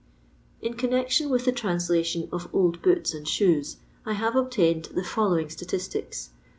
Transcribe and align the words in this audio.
In 0.63 0.73
connection 0.73 1.29
with 1.29 1.45
the 1.45 1.51
translation 1.51 2.27
of 2.31 2.47
old 2.55 2.81
boots 2.81 3.13
and 3.13 3.27
shoes, 3.27 3.77
I 4.03 4.13
have 4.13 4.35
obtained 4.35 4.85
the 4.85 5.03
following 5.03 5.51
statistics. 5.51 6.31